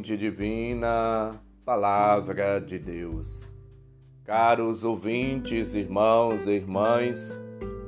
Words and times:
Divina, 0.00 1.30
Palavra 1.64 2.60
de 2.60 2.78
Deus. 2.78 3.54
Caros 4.24 4.82
ouvintes, 4.82 5.74
irmãos 5.74 6.46
e 6.46 6.52
irmãs, 6.52 7.38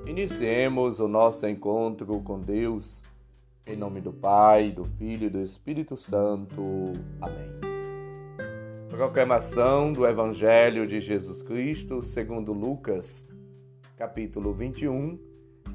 iniciemos 0.06 1.00
o 1.00 1.08
nosso 1.08 1.46
encontro 1.46 2.20
com 2.20 2.38
Deus. 2.40 3.02
Em 3.66 3.76
nome 3.76 4.00
do 4.00 4.12
Pai, 4.12 4.70
do 4.70 4.84
Filho 4.84 5.26
e 5.26 5.30
do 5.30 5.40
Espírito 5.40 5.96
Santo. 5.96 6.92
Amém. 7.20 7.50
Proclamação 8.90 9.92
do 9.92 10.06
Evangelho 10.06 10.86
de 10.86 11.00
Jesus 11.00 11.42
Cristo 11.42 12.02
segundo 12.02 12.52
Lucas, 12.52 13.26
capítulo 13.96 14.52
21, 14.52 15.18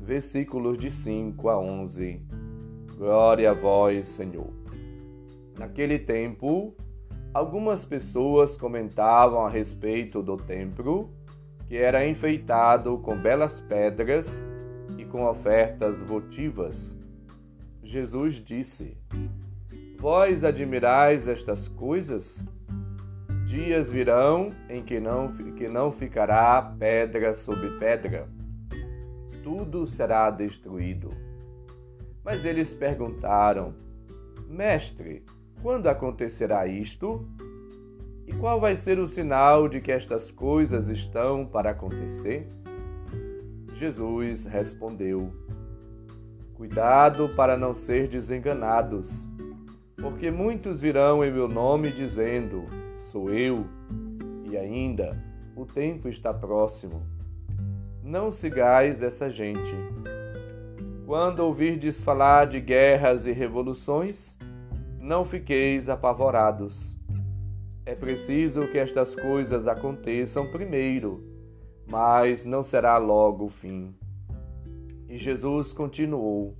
versículos 0.01 0.77
de 0.77 0.91
5 0.91 1.49
a 1.49 1.59
11. 1.59 2.21
Glória 2.97 3.51
a 3.51 3.53
vós, 3.53 4.07
Senhor. 4.07 4.58
Naquele 5.59 5.99
tempo, 5.99 6.73
algumas 7.33 7.83
pessoas 7.83 8.55
comentavam 8.55 9.45
a 9.45 9.49
respeito 9.49 10.23
do 10.23 10.37
templo, 10.37 11.09
que 11.67 11.75
era 11.75 12.07
enfeitado 12.07 12.97
com 12.99 13.17
belas 13.17 13.59
pedras 13.59 14.47
e 14.97 15.03
com 15.03 15.25
ofertas 15.25 15.99
votivas. 15.99 16.97
Jesus 17.83 18.35
disse: 18.35 18.97
Vós 19.97 20.45
admirais 20.45 21.27
estas 21.27 21.67
coisas? 21.67 22.41
Dias 23.45 23.91
virão 23.91 24.51
em 24.69 24.81
que 24.81 24.97
não, 24.97 25.27
que 25.57 25.67
não 25.67 25.91
ficará 25.91 26.73
pedra 26.79 27.33
sobre 27.33 27.69
pedra. 27.71 28.29
Tudo 29.43 29.85
será 29.85 30.31
destruído. 30.31 31.11
Mas 32.23 32.45
eles 32.45 32.73
perguntaram: 32.73 33.73
Mestre, 34.47 35.25
quando 35.61 35.87
acontecerá 35.87 36.65
isto? 36.67 37.27
E 38.25 38.33
qual 38.33 38.59
vai 38.59 38.77
ser 38.77 38.99
o 38.99 39.07
sinal 39.07 39.67
de 39.67 39.81
que 39.81 39.91
estas 39.91 40.31
coisas 40.31 40.87
estão 40.87 41.45
para 41.45 41.71
acontecer? 41.71 42.47
Jesus 43.73 44.45
respondeu: 44.45 45.33
Cuidado 46.53 47.29
para 47.35 47.57
não 47.57 47.73
ser 47.73 48.07
desenganados, 48.07 49.29
porque 49.97 50.29
muitos 50.29 50.79
virão 50.79 51.23
em 51.23 51.31
meu 51.31 51.47
nome 51.47 51.91
dizendo: 51.91 52.65
Sou 52.97 53.33
eu, 53.33 53.65
e 54.43 54.57
ainda 54.57 55.17
o 55.55 55.65
tempo 55.65 56.07
está 56.07 56.33
próximo. 56.33 57.01
Não 58.03 58.31
sigais 58.31 59.01
essa 59.01 59.29
gente. 59.29 59.75
Quando 61.05 61.39
ouvirdes 61.39 62.03
falar 62.03 62.45
de 62.45 62.59
guerras 62.59 63.25
e 63.25 63.31
revoluções, 63.31 64.37
não 64.99 65.23
fiqueis 65.23 65.87
apavorados. 65.87 66.97
É 67.85 67.95
preciso 67.95 68.67
que 68.67 68.77
estas 68.77 69.15
coisas 69.15 69.67
aconteçam 69.67 70.51
primeiro, 70.51 71.23
mas 71.89 72.45
não 72.45 72.61
será 72.61 72.97
logo 72.97 73.45
o 73.45 73.49
fim. 73.49 73.95
E 75.07 75.17
Jesus 75.17 75.73
continuou: 75.73 76.55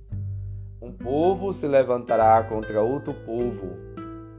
Um 0.80 0.90
povo 0.90 1.52
se 1.52 1.68
levantará 1.68 2.42
contra 2.44 2.82
outro 2.82 3.14
povo, 3.14 3.76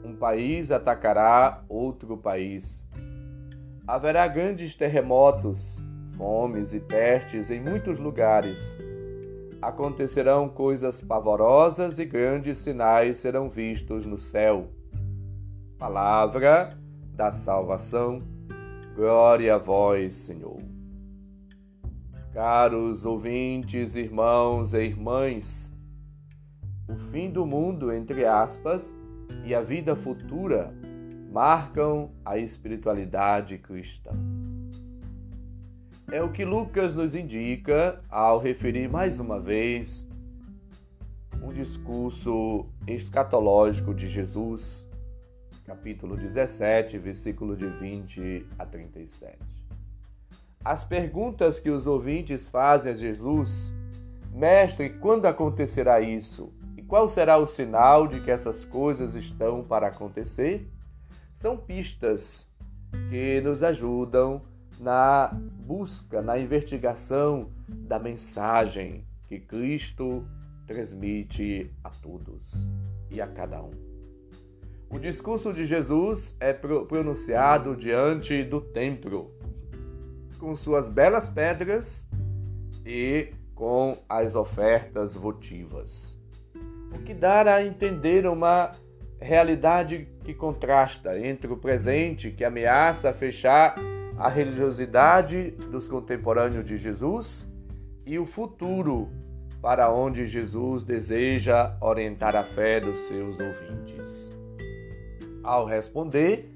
um 0.03 0.15
país 0.15 0.71
atacará 0.71 1.63
outro 1.69 2.17
país. 2.17 2.87
Haverá 3.87 4.27
grandes 4.27 4.75
terremotos, 4.75 5.81
fomes 6.17 6.73
e 6.73 6.79
pestes 6.79 7.49
em 7.49 7.61
muitos 7.61 7.99
lugares 7.99 8.77
acontecerão 9.61 10.49
coisas 10.49 11.01
pavorosas 11.01 11.99
e 11.99 12.05
grandes 12.05 12.57
sinais 12.57 13.19
serão 13.19 13.49
vistos 13.49 14.05
no 14.05 14.17
céu. 14.17 14.69
Palavra 15.77 16.69
da 17.13 17.31
salvação, 17.31 18.23
glória 18.95 19.55
a 19.55 19.57
vós, 19.57 20.15
Senhor. 20.15 20.57
Caros 22.33 23.05
ouvintes, 23.05 23.95
irmãos 23.95 24.73
e 24.73 24.79
irmãs, 24.79 25.71
o 26.87 26.95
fim 26.95 27.29
do 27.29 27.45
mundo, 27.45 27.93
entre 27.93 28.25
aspas, 28.25 28.95
e 29.45 29.53
a 29.53 29.61
vida 29.61 29.95
futura 29.95 30.73
marcam 31.31 32.11
a 32.25 32.37
espiritualidade 32.37 33.57
cristã. 33.57 34.11
É 36.11 36.21
o 36.21 36.29
que 36.29 36.43
Lucas 36.43 36.93
nos 36.93 37.15
indica 37.15 38.01
ao 38.09 38.37
referir 38.37 38.89
mais 38.89 39.17
uma 39.17 39.39
vez 39.39 40.05
um 41.41 41.53
discurso 41.53 42.65
escatológico 42.85 43.93
de 43.93 44.09
Jesus, 44.09 44.85
capítulo 45.65 46.17
17, 46.17 46.97
versículo 46.97 47.55
de 47.55 47.65
20 47.65 48.45
a 48.59 48.65
37. 48.65 49.37
As 50.65 50.83
perguntas 50.83 51.61
que 51.61 51.69
os 51.69 51.87
ouvintes 51.87 52.49
fazem 52.49 52.91
a 52.91 52.95
Jesus, 52.95 53.73
Mestre, 54.33 54.89
quando 54.89 55.27
acontecerá 55.27 56.01
isso? 56.01 56.51
E 56.75 56.83
qual 56.83 57.07
será 57.07 57.37
o 57.37 57.45
sinal 57.45 58.05
de 58.05 58.19
que 58.19 58.31
essas 58.31 58.65
coisas 58.65 59.15
estão 59.15 59.63
para 59.63 59.87
acontecer? 59.87 60.69
São 61.33 61.55
pistas 61.55 62.49
que 63.09 63.39
nos 63.39 63.63
ajudam 63.63 64.50
na 64.81 65.31
busca, 65.31 66.23
na 66.23 66.39
investigação 66.39 67.51
da 67.69 67.99
mensagem 67.99 69.05
que 69.27 69.39
Cristo 69.39 70.25
transmite 70.65 71.71
a 71.83 71.89
todos 71.89 72.67
e 73.11 73.21
a 73.21 73.27
cada 73.27 73.61
um. 73.61 73.71
O 74.89 74.97
discurso 74.97 75.53
de 75.53 75.65
Jesus 75.65 76.35
é 76.39 76.51
pronunciado 76.51 77.75
diante 77.75 78.43
do 78.43 78.59
templo, 78.59 79.31
com 80.39 80.55
suas 80.55 80.87
belas 80.87 81.29
pedras 81.29 82.09
e 82.83 83.31
com 83.53 83.97
as 84.09 84.35
ofertas 84.35 85.15
votivas. 85.15 86.19
O 86.93 86.99
que 87.03 87.13
dá 87.13 87.55
a 87.55 87.63
entender 87.63 88.25
uma 88.25 88.71
realidade 89.19 90.09
que 90.25 90.33
contrasta 90.33 91.17
entre 91.19 91.53
o 91.53 91.57
presente, 91.57 92.31
que 92.31 92.43
ameaça 92.43 93.13
fechar 93.13 93.75
a 94.21 94.29
religiosidade 94.29 95.51
dos 95.71 95.87
contemporâneos 95.87 96.63
de 96.63 96.77
Jesus 96.77 97.49
e 98.05 98.19
o 98.19 98.25
futuro 98.25 99.09
para 99.59 99.91
onde 99.91 100.27
Jesus 100.27 100.83
deseja 100.83 101.75
orientar 101.81 102.35
a 102.35 102.43
fé 102.43 102.79
dos 102.79 102.99
seus 103.01 103.39
ouvintes. 103.39 104.31
Ao 105.43 105.65
responder, 105.65 106.49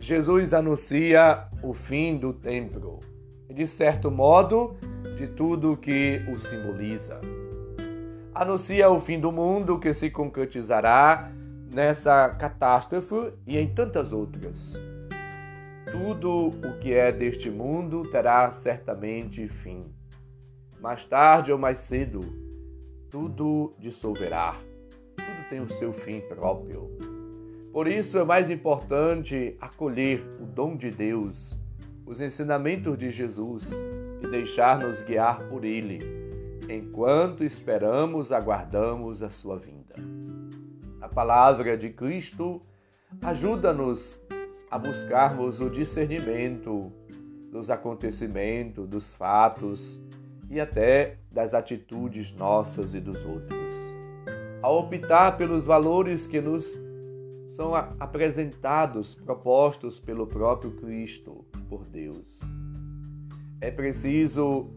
Jesus 0.00 0.52
anuncia 0.52 1.46
o 1.62 1.72
fim 1.72 2.16
do 2.16 2.32
templo 2.32 2.98
de 3.52 3.66
certo 3.66 4.10
modo, 4.10 4.74
de 5.16 5.28
tudo 5.28 5.76
que 5.76 6.22
o 6.32 6.38
simboliza. 6.38 7.20
Anuncia 8.34 8.90
o 8.90 8.98
fim 8.98 9.20
do 9.20 9.30
mundo 9.30 9.78
que 9.78 9.92
se 9.92 10.10
concretizará 10.10 11.30
nessa 11.72 12.30
catástrofe 12.30 13.32
e 13.46 13.58
em 13.58 13.68
tantas 13.68 14.12
outras. 14.12 14.80
Tudo 15.92 16.46
o 16.46 16.78
que 16.80 16.94
é 16.94 17.12
deste 17.12 17.50
mundo 17.50 18.10
terá 18.10 18.50
certamente 18.50 19.46
fim. 19.46 19.84
Mais 20.80 21.04
tarde 21.04 21.52
ou 21.52 21.58
mais 21.58 21.80
cedo, 21.80 22.20
tudo 23.10 23.74
dissolverá. 23.78 24.56
Tudo 25.14 25.48
tem 25.50 25.60
o 25.60 25.68
seu 25.68 25.92
fim 25.92 26.22
próprio. 26.22 26.90
Por 27.70 27.86
isso 27.86 28.18
é 28.18 28.24
mais 28.24 28.48
importante 28.48 29.54
acolher 29.60 30.26
o 30.40 30.46
dom 30.46 30.78
de 30.78 30.88
Deus, 30.88 31.58
os 32.06 32.22
ensinamentos 32.22 32.96
de 32.96 33.10
Jesus 33.10 33.70
e 34.22 34.26
deixar-nos 34.28 35.02
guiar 35.02 35.46
por 35.50 35.62
Ele, 35.62 36.00
enquanto 36.70 37.44
esperamos, 37.44 38.32
aguardamos 38.32 39.22
a 39.22 39.28
sua 39.28 39.58
vinda. 39.58 39.94
A 41.02 41.08
palavra 41.08 41.76
de 41.76 41.90
Cristo 41.90 42.62
ajuda-nos 43.22 44.22
a 44.72 44.78
buscarmos 44.78 45.60
o 45.60 45.68
discernimento 45.68 46.90
dos 47.50 47.68
acontecimentos, 47.68 48.88
dos 48.88 49.12
fatos 49.12 50.02
e 50.48 50.58
até 50.58 51.18
das 51.30 51.52
atitudes 51.52 52.32
nossas 52.32 52.94
e 52.94 53.00
dos 53.00 53.22
outros. 53.22 53.74
A 54.62 54.70
optar 54.70 55.36
pelos 55.36 55.62
valores 55.62 56.26
que 56.26 56.40
nos 56.40 56.80
são 57.54 57.74
apresentados, 57.74 59.14
propostos 59.14 60.00
pelo 60.00 60.26
próprio 60.26 60.70
Cristo, 60.70 61.44
por 61.68 61.84
Deus. 61.84 62.40
É 63.60 63.70
preciso 63.70 64.70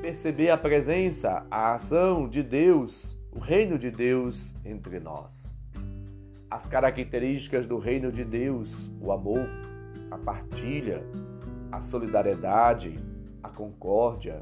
perceber 0.00 0.50
a 0.50 0.56
presença, 0.56 1.44
a 1.50 1.74
ação 1.74 2.28
de 2.28 2.40
Deus, 2.40 3.18
o 3.32 3.40
reino 3.40 3.80
de 3.80 3.90
Deus 3.90 4.54
entre 4.64 5.00
nós 5.00 5.53
as 6.54 6.68
características 6.68 7.66
do 7.66 7.78
reino 7.78 8.12
de 8.12 8.24
Deus: 8.24 8.88
o 9.00 9.10
amor, 9.10 9.48
a 10.08 10.16
partilha, 10.16 11.04
a 11.72 11.80
solidariedade, 11.80 12.96
a 13.42 13.48
concórdia, 13.48 14.40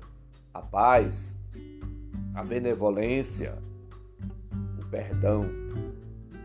a 0.52 0.60
paz, 0.60 1.38
a 2.34 2.44
benevolência, 2.44 3.56
o 4.78 4.86
perdão. 4.90 5.46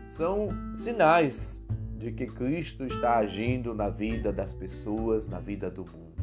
São 0.06 0.48
sinais 0.74 1.62
de 1.98 2.12
que 2.12 2.26
Cristo 2.26 2.86
está 2.86 3.18
agindo 3.18 3.74
na 3.74 3.90
vida 3.90 4.32
das 4.32 4.54
pessoas, 4.54 5.28
na 5.28 5.38
vida 5.38 5.70
do 5.70 5.82
mundo. 5.82 6.16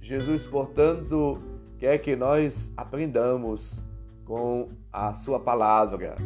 Jesus, 0.00 0.46
portanto, 0.46 1.38
quer 1.76 1.98
que 1.98 2.16
nós 2.16 2.72
aprendamos 2.78 3.84
com 4.24 4.70
a 4.90 5.12
Sua 5.12 5.38
palavra, 5.38 6.16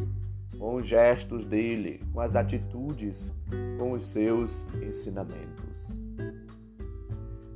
com 0.58 0.76
os 0.76 0.86
gestos 0.86 1.44
dele, 1.44 2.02
com 2.12 2.20
as 2.20 2.36
atitudes, 2.36 3.32
com 3.78 3.92
os 3.92 4.06
seus 4.06 4.66
ensinamentos. 4.82 5.70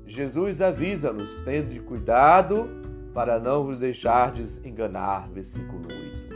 Jesus 0.07 0.61
avisa-nos, 0.61 1.35
tende 1.45 1.81
cuidado 1.81 2.69
para 3.13 3.39
não 3.39 3.65
vos 3.65 3.79
deixardes 3.79 4.65
enganar, 4.65 5.29
versículo 5.31 5.89
8. 5.89 6.35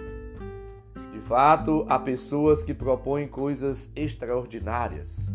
De 1.12 1.20
fato, 1.20 1.84
há 1.88 1.98
pessoas 1.98 2.62
que 2.62 2.72
propõem 2.72 3.26
coisas 3.26 3.90
extraordinárias, 3.94 5.34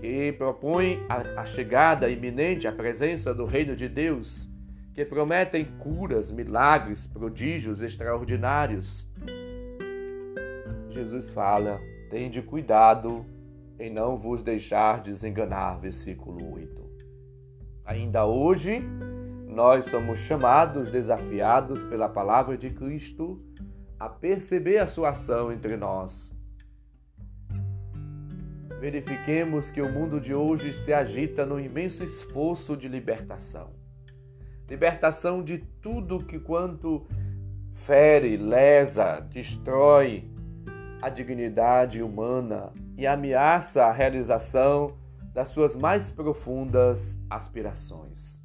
que 0.00 0.32
propõem 0.32 1.02
a, 1.08 1.40
a 1.40 1.44
chegada 1.44 2.08
iminente, 2.08 2.68
a 2.68 2.72
presença 2.72 3.34
do 3.34 3.44
reino 3.44 3.74
de 3.74 3.88
Deus, 3.88 4.48
que 4.92 5.04
prometem 5.04 5.64
curas, 5.78 6.30
milagres, 6.30 7.06
prodígios 7.06 7.80
extraordinários. 7.80 9.07
Jesus 10.98 11.32
fala: 11.32 11.80
tende 12.10 12.42
cuidado 12.42 13.24
em 13.78 13.88
não 13.88 14.16
vos 14.16 14.42
deixar 14.42 15.00
desenganar, 15.00 15.78
versículo 15.78 16.54
8. 16.54 16.90
Ainda 17.84 18.26
hoje, 18.26 18.82
nós 19.46 19.86
somos 19.86 20.18
chamados, 20.18 20.90
desafiados 20.90 21.84
pela 21.84 22.08
palavra 22.08 22.58
de 22.58 22.70
Cristo 22.70 23.40
a 23.96 24.08
perceber 24.08 24.78
a 24.78 24.88
sua 24.88 25.10
ação 25.10 25.52
entre 25.52 25.76
nós. 25.76 26.36
Verifiquemos 28.80 29.70
que 29.70 29.80
o 29.80 29.92
mundo 29.92 30.20
de 30.20 30.34
hoje 30.34 30.72
se 30.72 30.92
agita 30.92 31.46
no 31.46 31.60
imenso 31.60 32.02
esforço 32.02 32.76
de 32.76 32.88
libertação. 32.88 33.70
Libertação 34.68 35.44
de 35.44 35.58
tudo 35.80 36.24
que 36.24 36.40
quanto 36.40 37.06
fere, 37.72 38.36
lesa, 38.36 39.20
destrói 39.20 40.36
a 41.00 41.08
dignidade 41.08 42.02
humana 42.02 42.72
e 42.96 43.06
ameaça 43.06 43.84
a 43.84 43.92
realização 43.92 44.88
das 45.32 45.50
suas 45.50 45.76
mais 45.76 46.10
profundas 46.10 47.20
aspirações. 47.30 48.42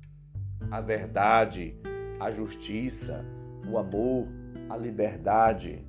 A 0.70 0.80
verdade, 0.80 1.76
a 2.20 2.32
justiça, 2.32 3.26
o 3.68 3.78
amor, 3.78 4.28
a 4.70 4.78
liberdade. 4.78 5.84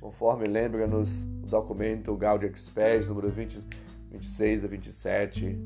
Conforme 0.00 0.46
lembra-nos 0.46 1.24
o 1.24 1.46
documento 1.46 2.14
Gaudium 2.14 2.50
Express, 2.50 3.08
número 3.08 3.30
20, 3.30 3.66
26 4.10 4.64
a 4.64 4.68
27. 4.68 5.62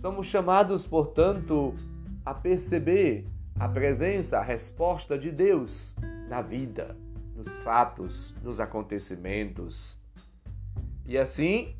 Somos 0.00 0.26
chamados, 0.26 0.86
portanto, 0.86 1.72
a 2.24 2.34
perceber 2.34 3.26
a 3.58 3.68
presença, 3.68 4.38
a 4.38 4.42
resposta 4.42 5.16
de 5.16 5.30
Deus 5.30 5.94
na 6.28 6.42
vida, 6.42 6.96
nos 7.36 7.58
fatos, 7.60 8.34
nos 8.42 8.58
acontecimentos. 8.58 9.98
E 11.04 11.18
assim, 11.18 11.76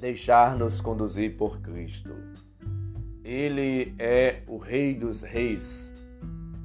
deixar-nos 0.00 0.80
conduzir 0.80 1.36
por 1.36 1.60
Cristo. 1.60 2.10
Ele 3.24 3.94
é 3.98 4.42
o 4.46 4.58
Rei 4.58 4.94
dos 4.94 5.22
Reis, 5.22 5.94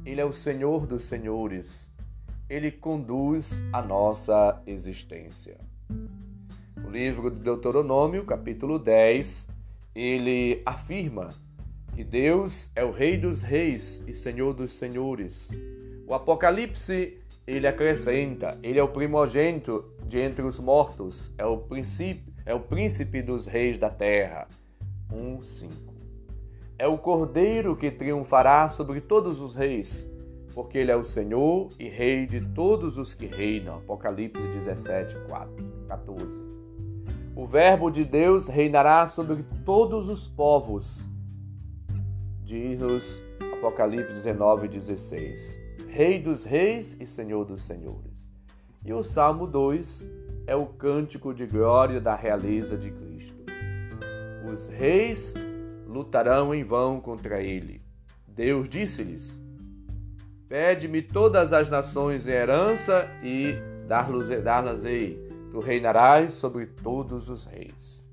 Ele 0.06 0.20
é 0.20 0.26
o 0.26 0.34
Senhor 0.34 0.86
dos 0.86 1.06
Senhores, 1.06 1.94
Ele 2.50 2.72
conduz 2.72 3.64
a 3.72 3.82
nossa 3.82 4.62
existência. 4.66 5.58
O 6.86 6.90
livro 6.90 7.30
de 7.30 7.40
Deuteronômio, 7.40 8.26
capítulo 8.26 8.80
10, 8.80 9.48
ele 9.94 10.62
afirma 10.66 11.30
que 11.94 12.04
Deus 12.04 12.72
é 12.76 12.84
o 12.84 12.92
Rei 12.92 13.18
dos 13.18 13.42
Reis 13.42 14.04
e 14.08 14.14
Senhor 14.14 14.54
dos 14.54 14.74
Senhores. 14.74 15.52
O 16.08 16.14
Apocalipse, 16.14 17.18
ele 17.50 17.68
acrescenta, 17.68 18.57
ele 18.62 18.78
é 18.78 18.84
o 18.84 18.88
primogênito 18.88 19.84
de 20.07 20.19
entre 20.19 20.44
os 20.44 20.60
mortos, 20.60 21.34
é 21.38 21.46
o 21.46 21.57
princípio 21.57 22.30
é 22.46 22.54
o 22.54 22.60
príncipe 22.60 23.22
dos 23.22 23.46
reis 23.46 23.78
da 23.78 23.92
terra. 23.92 24.48
1:5. 25.12 25.69
É 26.80 26.88
o 26.88 26.98
cordeiro 26.98 27.75
que 27.75 27.92
triunfará 27.92 28.69
sobre 28.69 29.01
todos 29.01 29.40
os 29.40 29.54
reis, 29.54 30.10
porque 30.56 30.80
ele 30.80 30.90
é 30.90 30.96
o 30.96 31.06
Senhor 31.06 31.69
e 31.78 31.88
rei 31.88 32.25
de 32.25 32.42
todos 32.42 32.98
os 32.98 33.13
que 33.13 33.28
reinam. 33.28 33.78
Apocalipse 33.78 34.42
17, 34.42 35.16
4, 35.28 35.63
14. 35.88 36.42
O 37.36 37.46
Verbo 37.46 37.92
de 37.92 38.04
Deus 38.04 38.48
reinará 38.48 39.07
sobre 39.07 39.44
todos 39.63 40.10
os 40.10 40.28
povos. 40.28 41.07
Diz-nos 42.44 43.24
Apocalipse 43.54 44.12
19, 44.13 44.68
16. 44.68 45.69
Rei 45.91 46.19
dos 46.19 46.44
reis 46.44 46.95
e 47.00 47.07
Senhor 47.07 47.44
dos 47.45 47.63
senhores. 47.63 48.13
E 48.86 48.94
o 48.94 49.03
Salmo 49.03 49.47
2, 49.47 50.09
é 50.45 50.56
o 50.56 50.65
cântico 50.65 51.33
de 51.33 51.45
glória 51.45 52.01
da 52.01 52.15
realeza 52.15 52.77
de 52.77 52.89
Cristo. 52.89 53.44
Os 54.51 54.68
reis 54.68 55.33
lutarão 55.86 56.56
em 56.56 56.63
vão 56.63 57.00
contra 57.01 57.41
ele. 57.41 57.81
Deus 58.27 58.69
disse-lhes: 58.69 59.44
Pede-me 60.47 61.01
todas 61.01 61.53
as 61.53 61.69
nações 61.69 62.27
em 62.27 62.31
herança 62.31 63.07
e 63.24 63.56
dar-las-ei. 63.88 65.19
Tu 65.51 65.59
reinarás 65.59 66.33
sobre 66.33 66.65
todos 66.65 67.30
os 67.30 67.45
reis. 67.45 68.07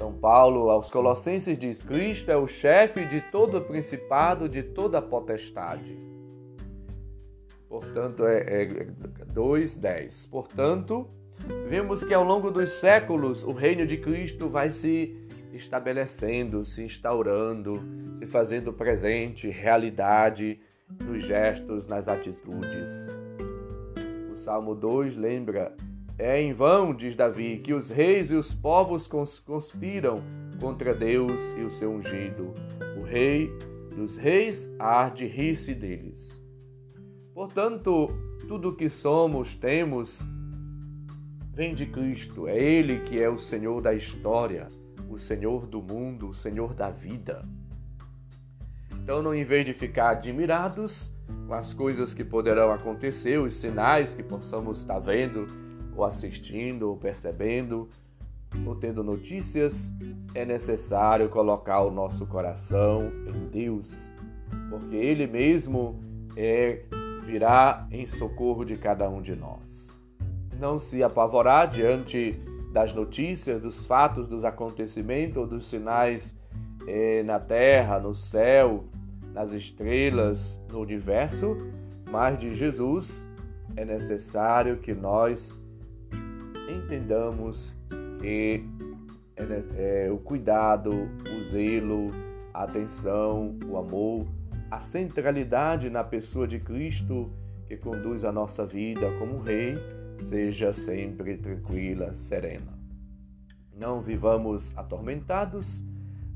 São 0.00 0.14
Paulo 0.14 0.70
aos 0.70 0.88
Colossenses 0.88 1.58
diz: 1.58 1.82
Cristo 1.82 2.30
é 2.30 2.36
o 2.36 2.46
chefe 2.46 3.04
de 3.04 3.20
todo 3.20 3.58
o 3.58 3.60
principado, 3.60 4.48
de 4.48 4.62
toda 4.62 4.96
a 4.96 5.02
potestade. 5.02 5.94
Portanto, 7.68 8.24
é, 8.26 8.62
é 8.62 8.66
2,10. 9.34 10.30
Portanto, 10.30 11.06
vemos 11.68 12.02
que 12.02 12.14
ao 12.14 12.24
longo 12.24 12.50
dos 12.50 12.72
séculos 12.72 13.44
o 13.44 13.52
reino 13.52 13.86
de 13.86 13.98
Cristo 13.98 14.48
vai 14.48 14.70
se 14.70 15.14
estabelecendo, 15.52 16.64
se 16.64 16.82
instaurando, 16.82 17.78
se 18.18 18.24
fazendo 18.24 18.72
presente, 18.72 19.50
realidade 19.50 20.62
nos 21.04 21.22
gestos, 21.24 21.86
nas 21.86 22.08
atitudes. 22.08 23.10
O 24.32 24.34
Salmo 24.34 24.74
2 24.74 25.18
lembra: 25.18 25.76
É 26.22 26.38
em 26.38 26.52
vão, 26.52 26.92
diz 26.94 27.16
Davi, 27.16 27.56
que 27.64 27.72
os 27.72 27.88
reis 27.88 28.30
e 28.30 28.34
os 28.34 28.52
povos 28.52 29.06
conspiram 29.06 30.22
contra 30.60 30.92
Deus 30.92 31.32
e 31.56 31.62
o 31.62 31.70
seu 31.70 31.90
ungido. 31.90 32.52
O 32.98 33.02
rei 33.02 33.50
dos 33.96 34.18
reis 34.18 34.70
há 34.78 35.08
de 35.08 35.24
rir-se 35.26 35.74
deles. 35.74 36.44
Portanto, 37.32 38.10
tudo 38.46 38.76
que 38.76 38.90
somos, 38.90 39.54
temos, 39.54 40.20
vem 41.54 41.74
de 41.74 41.86
Cristo. 41.86 42.46
É 42.46 42.58
Ele 42.62 43.00
que 43.00 43.18
é 43.18 43.30
o 43.30 43.38
Senhor 43.38 43.80
da 43.80 43.94
história, 43.94 44.68
o 45.08 45.16
Senhor 45.16 45.66
do 45.66 45.80
mundo, 45.80 46.28
o 46.28 46.34
Senhor 46.34 46.74
da 46.74 46.90
vida. 46.90 47.48
Então, 48.92 49.22
não, 49.22 49.34
em 49.34 49.42
vez 49.42 49.64
de 49.64 49.72
ficar 49.72 50.10
admirados 50.10 51.14
com 51.48 51.54
as 51.54 51.72
coisas 51.72 52.12
que 52.12 52.24
poderão 52.24 52.70
acontecer, 52.70 53.40
os 53.40 53.56
sinais 53.56 54.14
que 54.14 54.22
possamos 54.22 54.80
estar 54.80 54.98
vendo, 54.98 55.69
ou 55.96 56.04
assistindo, 56.04 56.88
ou 56.88 56.96
percebendo, 56.96 57.88
ou 58.66 58.74
tendo 58.74 59.04
notícias, 59.04 59.92
é 60.34 60.44
necessário 60.44 61.28
colocar 61.28 61.82
o 61.82 61.90
nosso 61.90 62.26
coração 62.26 63.10
em 63.26 63.48
Deus, 63.48 64.10
porque 64.68 64.96
Ele 64.96 65.26
mesmo 65.26 66.00
é 66.36 66.82
virá 67.24 67.86
em 67.92 68.08
socorro 68.08 68.64
de 68.64 68.76
cada 68.76 69.08
um 69.08 69.22
de 69.22 69.36
nós. 69.36 69.96
Não 70.58 70.78
se 70.78 71.02
apavorar 71.02 71.70
diante 71.70 72.32
das 72.72 72.92
notícias, 72.92 73.62
dos 73.62 73.86
fatos, 73.86 74.26
dos 74.26 74.44
acontecimentos 74.44 75.36
ou 75.36 75.46
dos 75.46 75.66
sinais 75.66 76.36
eh, 76.86 77.22
na 77.22 77.38
terra, 77.38 77.98
no 78.00 78.14
céu, 78.14 78.84
nas 79.32 79.52
estrelas, 79.52 80.60
no 80.70 80.80
universo, 80.80 81.56
mas 82.10 82.38
de 82.38 82.52
Jesus 82.52 83.28
é 83.76 83.84
necessário 83.84 84.78
que 84.78 84.92
nós 84.92 85.54
entendamos 86.70 87.76
que 88.20 88.64
é, 89.36 90.06
é, 90.06 90.10
o 90.10 90.18
cuidado, 90.18 90.92
o 90.92 91.44
zelo, 91.44 92.10
a 92.52 92.64
atenção, 92.64 93.58
o 93.66 93.76
amor 93.76 94.26
a 94.70 94.78
centralidade 94.78 95.90
na 95.90 96.04
pessoa 96.04 96.46
de 96.46 96.60
Cristo 96.60 97.30
que 97.66 97.76
conduz 97.76 98.24
a 98.24 98.30
nossa 98.30 98.64
vida 98.64 99.10
como 99.18 99.40
Rei 99.40 99.76
seja 100.28 100.72
sempre 100.72 101.36
tranquila, 101.36 102.14
serena. 102.14 102.78
Não 103.74 104.00
vivamos 104.00 104.76
atormentados, 104.76 105.84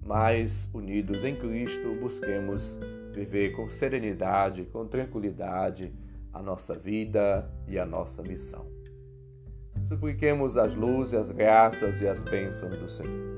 mas 0.04 0.68
unidos 0.72 1.22
em 1.22 1.36
Cristo, 1.36 1.92
busquemos 2.00 2.78
viver 3.12 3.50
com 3.52 3.68
serenidade, 3.68 4.64
com 4.64 4.86
tranquilidade 4.86 5.92
a 6.32 6.42
nossa 6.42 6.74
vida 6.74 7.48
e 7.68 7.78
a 7.78 7.86
nossa 7.86 8.22
missão. 8.22 8.73
Supliquemos 9.84 10.56
as 10.56 10.74
luzes, 10.74 11.14
as 11.14 11.30
graças 11.30 12.00
e 12.00 12.08
as 12.08 12.22
bênçãos 12.22 12.76
do 12.76 12.88
Senhor. 12.88 13.34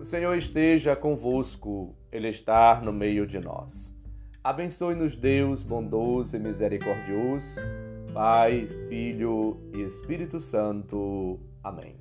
O 0.00 0.04
Senhor 0.04 0.34
esteja 0.36 0.96
convosco, 0.96 1.94
Ele 2.10 2.28
está 2.28 2.80
no 2.80 2.92
meio 2.92 3.26
de 3.26 3.38
nós. 3.40 3.94
Abençoe-nos, 4.42 5.16
Deus 5.16 5.62
bondoso 5.62 6.36
e 6.36 6.40
misericordioso, 6.40 7.60
Pai, 8.12 8.68
Filho 8.88 9.60
e 9.72 9.82
Espírito 9.82 10.40
Santo. 10.40 11.38
Amém. 11.62 11.94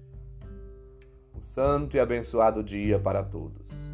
Um 1.36 1.42
santo 1.42 1.96
e 1.96 2.00
abençoado 2.00 2.64
dia 2.64 3.00
para 3.00 3.24
todos. 3.24 3.91